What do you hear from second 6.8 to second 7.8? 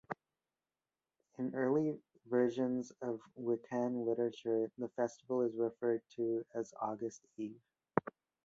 "August Eve".